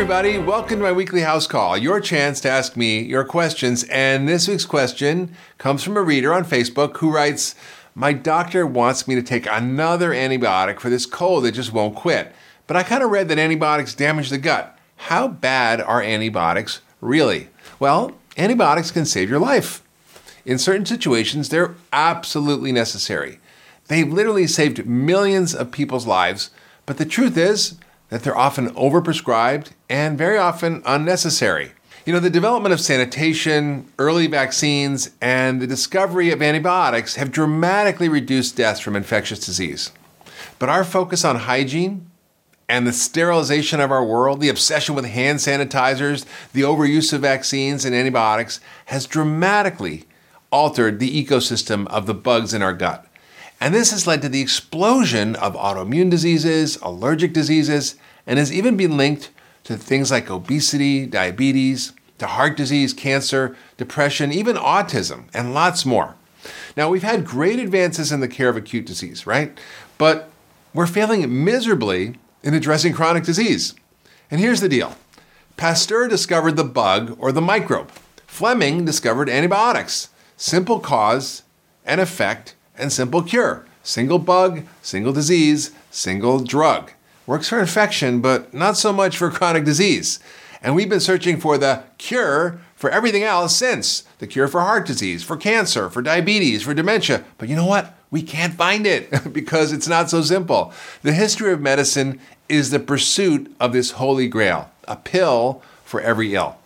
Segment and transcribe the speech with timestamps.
[0.00, 0.38] everybody.
[0.38, 3.82] Welcome to my weekly house call, your chance to ask me your questions.
[3.90, 7.56] And this week's question comes from a reader on Facebook who writes
[7.96, 12.32] My doctor wants me to take another antibiotic for this cold that just won't quit.
[12.68, 14.78] But I kind of read that antibiotics damage the gut.
[14.98, 17.48] How bad are antibiotics really?
[17.80, 19.82] Well, antibiotics can save your life.
[20.44, 23.40] In certain situations, they're absolutely necessary.
[23.88, 26.50] They've literally saved millions of people's lives,
[26.86, 27.74] but the truth is,
[28.08, 31.72] that they're often overprescribed and very often unnecessary.
[32.06, 38.08] You know, the development of sanitation, early vaccines, and the discovery of antibiotics have dramatically
[38.08, 39.92] reduced deaths from infectious disease.
[40.58, 42.10] But our focus on hygiene
[42.68, 47.84] and the sterilization of our world, the obsession with hand sanitizers, the overuse of vaccines
[47.84, 50.04] and antibiotics has dramatically
[50.50, 53.06] altered the ecosystem of the bugs in our gut.
[53.60, 58.76] And this has led to the explosion of autoimmune diseases, allergic diseases, and has even
[58.76, 59.30] been linked
[59.64, 66.14] to things like obesity, diabetes, to heart disease, cancer, depression, even autism, and lots more.
[66.76, 69.58] Now, we've had great advances in the care of acute disease, right?
[69.98, 70.30] But
[70.72, 73.74] we're failing miserably in addressing chronic disease.
[74.30, 74.96] And here's the deal
[75.56, 77.90] Pasteur discovered the bug or the microbe.
[78.26, 80.10] Fleming discovered antibiotics.
[80.36, 81.42] Simple cause
[81.84, 83.64] and effect and simple cure.
[83.82, 86.92] Single bug, single disease, single drug.
[87.26, 90.18] Works for infection, but not so much for chronic disease.
[90.62, 94.86] And we've been searching for the cure for everything else since the cure for heart
[94.86, 97.24] disease, for cancer, for diabetes, for dementia.
[97.36, 97.94] But you know what?
[98.10, 100.72] We can't find it because it's not so simple.
[101.02, 106.34] The history of medicine is the pursuit of this holy grail, a pill for every
[106.34, 106.56] ill.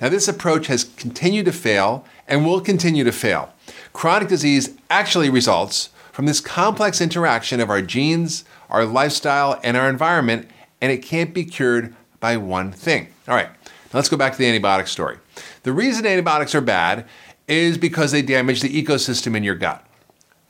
[0.00, 3.52] Now, this approach has continued to fail and will continue to fail.
[3.92, 9.88] Chronic disease actually results from this complex interaction of our genes, our lifestyle, and our
[9.88, 10.48] environment,
[10.80, 13.08] and it can't be cured by one thing.
[13.28, 15.18] All right, now let's go back to the antibiotic story.
[15.62, 17.06] The reason antibiotics are bad
[17.48, 19.86] is because they damage the ecosystem in your gut,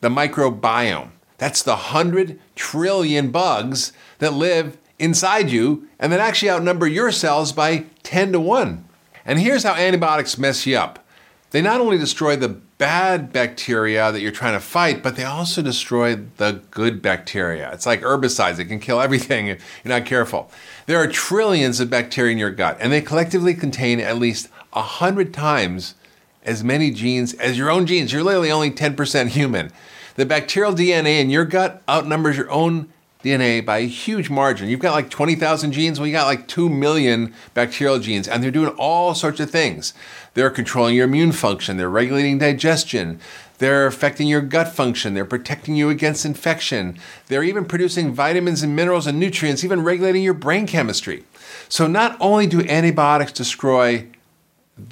[0.00, 1.10] the microbiome.
[1.38, 7.52] That's the 100 trillion bugs that live inside you and that actually outnumber your cells
[7.52, 8.84] by 10 to 1.
[9.24, 11.04] And here's how antibiotics mess you up
[11.50, 15.60] they not only destroy the bad bacteria that you're trying to fight, but they also
[15.60, 17.70] destroy the good bacteria.
[17.74, 20.50] It's like herbicides, it can kill everything if you're not careful.
[20.86, 25.34] There are trillions of bacteria in your gut, and they collectively contain at least 100
[25.34, 25.94] times
[26.42, 28.14] as many genes as your own genes.
[28.14, 29.70] You're literally only 10% human.
[30.14, 32.90] The bacterial DNA in your gut outnumbers your own
[33.22, 34.68] DNA by a huge margin.
[34.68, 38.50] You've got like 20,000 genes, well, you got like 2 million bacterial genes, and they're
[38.50, 39.92] doing all sorts of things.
[40.34, 43.20] They're controlling your immune function, they're regulating digestion,
[43.58, 46.98] they're affecting your gut function, they're protecting you against infection,
[47.28, 51.24] they're even producing vitamins and minerals and nutrients, even regulating your brain chemistry.
[51.68, 54.06] So, not only do antibiotics destroy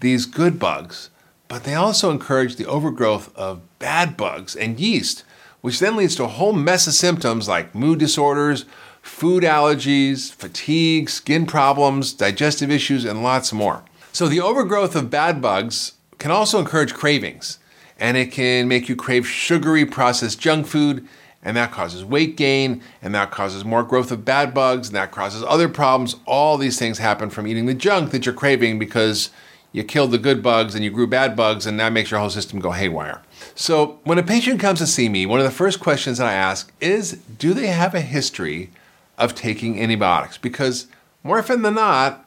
[0.00, 1.10] these good bugs,
[1.48, 5.22] but they also encourage the overgrowth of bad bugs and yeast
[5.66, 8.66] which then leads to a whole mess of symptoms like mood disorders,
[9.02, 13.82] food allergies, fatigue, skin problems, digestive issues, and lots more.
[14.12, 17.58] So, the overgrowth of bad bugs can also encourage cravings,
[17.98, 21.04] and it can make you crave sugary processed junk food,
[21.42, 25.10] and that causes weight gain, and that causes more growth of bad bugs, and that
[25.10, 26.14] causes other problems.
[26.26, 29.30] All these things happen from eating the junk that you're craving because
[29.76, 32.30] you killed the good bugs and you grew bad bugs, and that makes your whole
[32.30, 33.20] system go haywire.
[33.54, 36.32] So, when a patient comes to see me, one of the first questions that I
[36.32, 38.70] ask is Do they have a history
[39.18, 40.38] of taking antibiotics?
[40.38, 40.86] Because
[41.22, 42.24] more often than not,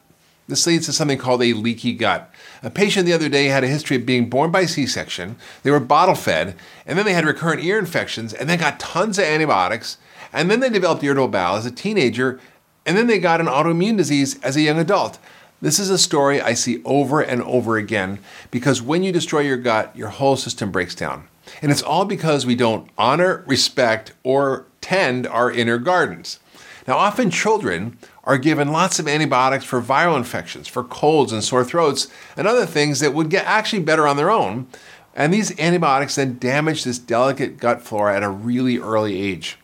[0.47, 2.31] this leads to something called a leaky gut.
[2.61, 5.71] A patient the other day had a history of being born by C section, they
[5.71, 6.55] were bottle fed,
[6.85, 9.97] and then they had recurrent ear infections, and then got tons of antibiotics,
[10.31, 12.39] and then they developed irritable bowel as a teenager,
[12.85, 15.17] and then they got an autoimmune disease as a young adult.
[15.61, 19.57] This is a story I see over and over again because when you destroy your
[19.57, 21.27] gut, your whole system breaks down.
[21.61, 26.39] And it's all because we don't honor, respect, or tend our inner gardens.
[26.87, 31.65] Now, often children are given lots of antibiotics for viral infections, for colds and sore
[31.65, 32.07] throats,
[32.37, 34.67] and other things that would get actually better on their own.
[35.13, 39.58] And these antibiotics then damage this delicate gut flora at a really early age.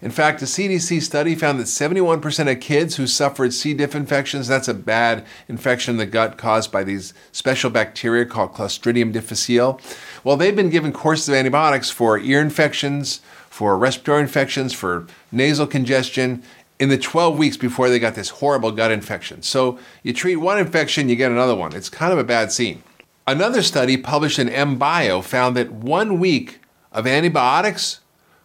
[0.00, 3.74] In fact, a CDC study found that 71% of kids who suffered C.
[3.74, 8.54] diff infections, that's a bad infection in the gut caused by these special bacteria called
[8.54, 9.80] Clostridium difficile,
[10.22, 15.66] well, they've been given courses of antibiotics for ear infections, for respiratory infections, for nasal
[15.66, 16.44] congestion
[16.78, 19.42] in the 12 weeks before they got this horrible gut infection.
[19.42, 21.74] So you treat one infection, you get another one.
[21.74, 22.84] It's kind of a bad scene.
[23.26, 26.60] Another study published in MBio found that one week
[26.92, 28.00] of antibiotics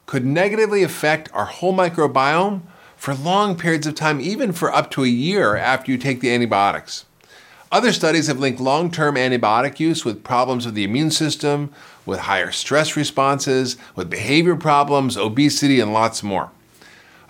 [0.06, 2.62] could negatively affect our whole microbiome
[2.96, 6.34] for long periods of time, even for up to a year after you take the
[6.34, 7.06] antibiotics.
[7.72, 11.74] Other studies have linked long term antibiotic use with problems of the immune system,
[12.06, 16.52] with higher stress responses, with behavior problems, obesity, and lots more.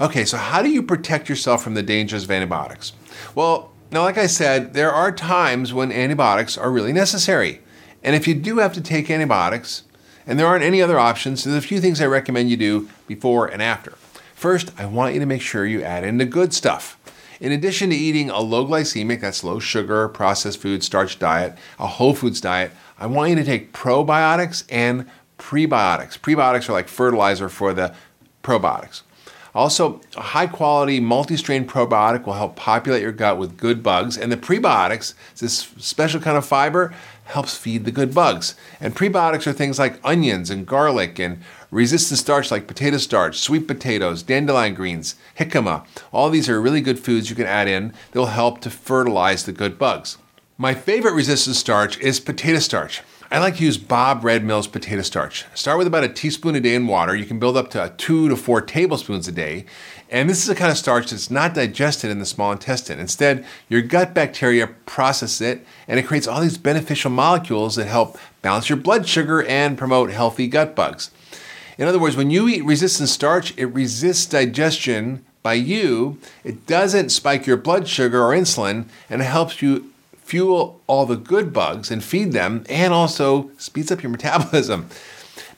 [0.01, 2.91] Okay, so how do you protect yourself from the dangers of antibiotics?
[3.35, 7.61] Well, now, like I said, there are times when antibiotics are really necessary.
[8.03, 9.83] And if you do have to take antibiotics,
[10.25, 12.89] and there aren't any other options, so there's a few things I recommend you do
[13.07, 13.93] before and after.
[14.35, 16.97] First, I want you to make sure you add in the good stuff.
[17.39, 21.87] In addition to eating a low glycemic, that's low sugar, processed food, starch diet, a
[21.87, 26.17] whole foods diet, I want you to take probiotics and prebiotics.
[26.17, 27.93] Prebiotics are like fertilizer for the
[28.43, 29.01] probiotics.
[29.55, 34.17] Also, a high quality multi strain probiotic will help populate your gut with good bugs,
[34.17, 36.93] and the prebiotics, this special kind of fiber,
[37.25, 38.55] helps feed the good bugs.
[38.79, 43.67] And prebiotics are things like onions and garlic and resistant starch like potato starch, sweet
[43.67, 45.85] potatoes, dandelion greens, jicama.
[46.11, 49.45] All these are really good foods you can add in that will help to fertilize
[49.45, 50.17] the good bugs.
[50.57, 53.01] My favorite resistant starch is potato starch.
[53.33, 55.45] I like to use Bob Red Mill's potato starch.
[55.55, 57.15] Start with about a teaspoon a day in water.
[57.15, 59.65] You can build up to two to four tablespoons a day.
[60.11, 62.99] And this is a kind of starch that's not digested in the small intestine.
[62.99, 68.19] Instead, your gut bacteria process it and it creates all these beneficial molecules that help
[68.43, 71.09] balance your blood sugar and promote healthy gut bugs.
[71.79, 76.19] In other words, when you eat resistant starch, it resists digestion by you.
[76.43, 79.91] It doesn't spike your blood sugar or insulin, and it helps you
[80.23, 84.89] fuel all the good bugs and feed them, and also speeds up your metabolism.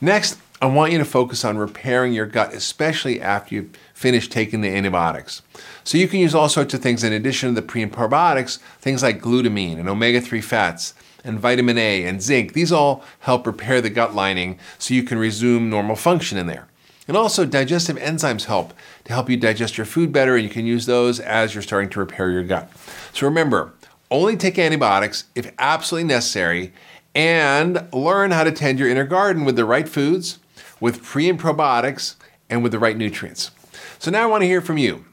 [0.02, 4.62] Next, I want you to focus on repairing your gut, especially after you've finished taking
[4.62, 5.42] the antibiotics.
[5.84, 8.58] So you can use all sorts of things in addition to the pre and probiotics,
[8.80, 10.94] things like glutamine and omega 3 fats
[11.26, 12.54] and vitamin A and zinc.
[12.54, 16.68] These all help repair the gut lining so you can resume normal function in there.
[17.08, 18.74] And also, digestive enzymes help
[19.04, 21.90] to help you digest your food better, and you can use those as you're starting
[21.92, 22.72] to repair your gut.
[23.14, 23.74] So remember,
[24.12, 26.74] only take antibiotics if absolutely necessary,
[27.14, 30.40] and learn how to tend your inner garden with the right foods,
[30.80, 32.16] with pre and probiotics,
[32.50, 33.52] and with the right nutrients.
[34.00, 35.06] So now I want to hear from you.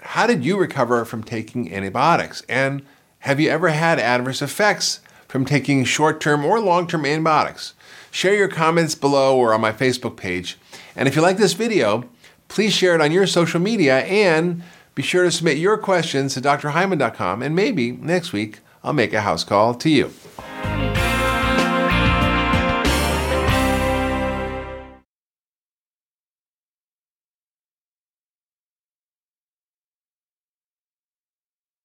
[0.00, 2.42] How did you recover from taking antibiotics?
[2.48, 2.84] And
[3.20, 7.74] have you ever had adverse effects from taking short term or long term antibiotics?
[8.10, 10.58] Share your comments below or on my Facebook page.
[10.94, 12.08] And if you like this video,
[12.48, 14.62] please share it on your social media and
[14.96, 19.20] be sure to submit your questions to drhyman.com and maybe next week I'll make a
[19.20, 20.10] house call to you.